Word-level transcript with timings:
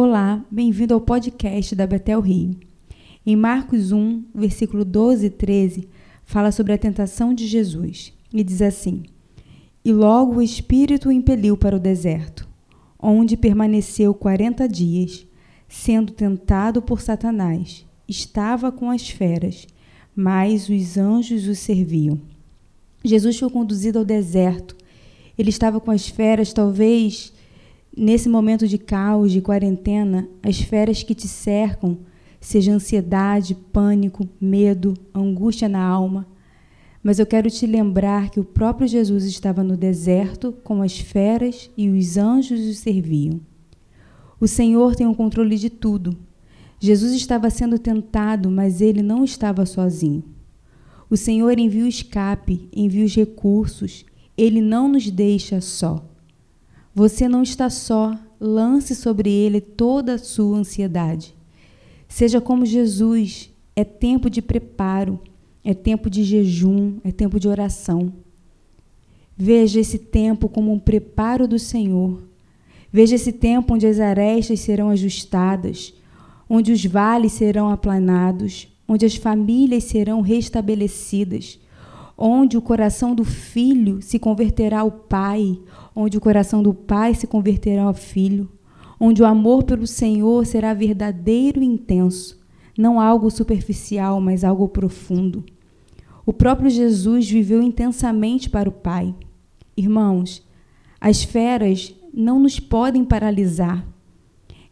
Olá, 0.00 0.44
bem-vindo 0.48 0.94
ao 0.94 1.00
podcast 1.00 1.74
da 1.74 1.84
Betel 1.84 2.20
Rio. 2.20 2.54
Em 3.26 3.34
Marcos 3.34 3.90
1, 3.90 4.26
versículo 4.32 4.84
12 4.84 5.26
e 5.26 5.30
13, 5.30 5.88
fala 6.24 6.52
sobre 6.52 6.72
a 6.72 6.78
tentação 6.78 7.34
de 7.34 7.48
Jesus 7.48 8.12
e 8.32 8.44
diz 8.44 8.62
assim: 8.62 9.02
E 9.84 9.92
logo 9.92 10.36
o 10.36 10.40
Espírito 10.40 11.08
o 11.08 11.12
impeliu 11.12 11.56
para 11.56 11.74
o 11.74 11.80
deserto, 11.80 12.48
onde 12.96 13.36
permaneceu 13.36 14.14
quarenta 14.14 14.68
dias, 14.68 15.26
sendo 15.66 16.12
tentado 16.12 16.80
por 16.80 17.00
Satanás. 17.00 17.84
Estava 18.06 18.70
com 18.70 18.92
as 18.92 19.10
feras, 19.10 19.66
mas 20.14 20.68
os 20.68 20.96
anjos 20.96 21.48
o 21.48 21.56
serviam. 21.56 22.20
Jesus 23.04 23.36
foi 23.36 23.50
conduzido 23.50 23.98
ao 23.98 24.04
deserto. 24.04 24.76
Ele 25.36 25.50
estava 25.50 25.80
com 25.80 25.90
as 25.90 26.06
feras, 26.06 26.52
talvez 26.52 27.32
nesse 27.98 28.28
momento 28.28 28.68
de 28.68 28.78
caos, 28.78 29.32
de 29.32 29.40
quarentena, 29.40 30.28
as 30.42 30.60
feras 30.60 31.02
que 31.02 31.14
te 31.14 31.26
cercam, 31.26 31.98
seja 32.40 32.72
ansiedade, 32.72 33.54
pânico, 33.54 34.28
medo, 34.40 34.94
angústia 35.12 35.68
na 35.68 35.82
alma. 35.82 36.26
Mas 37.02 37.18
eu 37.18 37.26
quero 37.26 37.50
te 37.50 37.66
lembrar 37.66 38.30
que 38.30 38.38
o 38.38 38.44
próprio 38.44 38.86
Jesus 38.86 39.24
estava 39.24 39.64
no 39.64 39.76
deserto 39.76 40.52
com 40.62 40.82
as 40.82 40.98
feras 40.98 41.70
e 41.76 41.88
os 41.88 42.16
anjos 42.16 42.60
o 42.60 42.74
serviam. 42.74 43.40
O 44.40 44.46
Senhor 44.46 44.94
tem 44.94 45.06
o 45.06 45.14
controle 45.14 45.56
de 45.56 45.68
tudo. 45.68 46.16
Jesus 46.78 47.12
estava 47.12 47.50
sendo 47.50 47.78
tentado, 47.78 48.48
mas 48.48 48.80
ele 48.80 49.02
não 49.02 49.24
estava 49.24 49.66
sozinho. 49.66 50.22
O 51.10 51.16
Senhor 51.16 51.58
envia 51.58 51.84
o 51.84 51.88
escape, 51.88 52.68
envia 52.72 53.04
os 53.04 53.14
recursos, 53.14 54.04
ele 54.36 54.60
não 54.60 54.88
nos 54.88 55.10
deixa 55.10 55.60
só. 55.60 56.04
Você 56.98 57.28
não 57.28 57.44
está 57.44 57.70
só, 57.70 58.18
lance 58.40 58.92
sobre 58.92 59.30
ele 59.30 59.60
toda 59.60 60.14
a 60.14 60.18
sua 60.18 60.58
ansiedade. 60.58 61.32
Seja 62.08 62.40
como 62.40 62.66
Jesus, 62.66 63.54
é 63.76 63.84
tempo 63.84 64.28
de 64.28 64.42
preparo, 64.42 65.20
é 65.62 65.72
tempo 65.72 66.10
de 66.10 66.24
jejum, 66.24 66.96
é 67.04 67.12
tempo 67.12 67.38
de 67.38 67.46
oração. 67.46 68.12
Veja 69.36 69.78
esse 69.78 69.96
tempo 69.96 70.48
como 70.48 70.72
um 70.72 70.78
preparo 70.80 71.46
do 71.46 71.56
Senhor. 71.56 72.20
Veja 72.92 73.14
esse 73.14 73.30
tempo 73.30 73.74
onde 73.74 73.86
as 73.86 74.00
arestas 74.00 74.58
serão 74.58 74.90
ajustadas, 74.90 75.94
onde 76.50 76.72
os 76.72 76.84
vales 76.84 77.30
serão 77.30 77.70
aplanados, 77.70 78.66
onde 78.88 79.06
as 79.06 79.14
famílias 79.14 79.84
serão 79.84 80.20
restabelecidas, 80.20 81.60
onde 82.20 82.58
o 82.58 82.62
coração 82.62 83.14
do 83.14 83.22
filho 83.22 84.02
se 84.02 84.18
converterá 84.18 84.80
ao 84.80 84.90
pai, 84.90 85.56
onde 85.94 86.18
o 86.18 86.20
coração 86.20 86.60
do 86.60 86.74
pai 86.74 87.14
se 87.14 87.28
converterá 87.28 87.84
ao 87.84 87.94
filho, 87.94 88.50
onde 88.98 89.22
o 89.22 89.26
amor 89.26 89.62
pelo 89.62 89.86
Senhor 89.86 90.44
será 90.44 90.74
verdadeiro 90.74 91.62
e 91.62 91.66
intenso, 91.66 92.36
não 92.76 93.00
algo 93.00 93.30
superficial, 93.30 94.20
mas 94.20 94.42
algo 94.42 94.68
profundo. 94.68 95.44
O 96.26 96.32
próprio 96.32 96.68
Jesus 96.68 97.30
viveu 97.30 97.62
intensamente 97.62 98.50
para 98.50 98.68
o 98.68 98.72
Pai. 98.72 99.14
Irmãos, 99.76 100.44
as 101.00 101.22
feras 101.22 101.94
não 102.12 102.38
nos 102.38 102.60
podem 102.60 103.04
paralisar. 103.04 103.86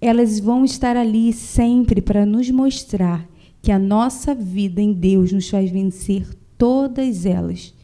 Elas 0.00 0.40
vão 0.40 0.64
estar 0.64 0.96
ali 0.96 1.32
sempre 1.32 2.02
para 2.02 2.26
nos 2.26 2.50
mostrar 2.50 3.28
que 3.62 3.70
a 3.70 3.78
nossa 3.78 4.34
vida 4.34 4.82
em 4.82 4.92
Deus 4.92 5.30
nos 5.30 5.48
faz 5.48 5.70
vencer 5.70 6.26
todas 6.64 7.26
elas. 7.26 7.74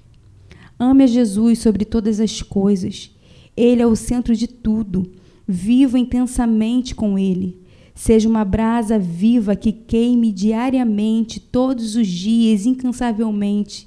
Ame 0.79 1.05
a 1.05 1.07
Jesus 1.07 1.59
sobre 1.59 1.85
todas 1.85 2.19
as 2.19 2.41
coisas. 2.41 3.15
Ele 3.55 3.83
é 3.83 3.87
o 3.87 3.95
centro 3.95 4.35
de 4.35 4.47
tudo. 4.47 5.13
Viva 5.47 5.99
intensamente 5.99 6.95
com 6.95 7.19
Ele. 7.19 7.61
Seja 7.95 8.27
uma 8.27 8.43
brasa 8.43 8.99
viva 8.99 9.55
que 9.55 9.71
queime 9.71 10.33
diariamente, 10.33 11.39
todos 11.39 11.95
os 11.95 12.09
dias, 12.09 12.65
incansavelmente. 12.65 13.87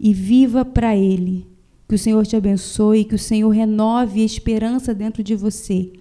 E 0.00 0.14
viva 0.14 0.64
para 0.64 0.96
Ele. 0.96 1.46
Que 1.86 1.94
o 1.94 1.98
Senhor 1.98 2.24
te 2.24 2.36
abençoe, 2.36 3.04
que 3.04 3.16
o 3.16 3.18
Senhor 3.18 3.50
renove 3.50 4.22
a 4.22 4.24
esperança 4.24 4.94
dentro 4.94 5.22
de 5.22 5.34
você. 5.34 5.92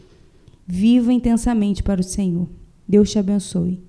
Viva 0.65 1.11
intensamente 1.11 1.83
para 1.83 1.99
o 1.99 2.03
Senhor. 2.03 2.47
Deus 2.87 3.11
te 3.11 3.19
abençoe. 3.19 3.83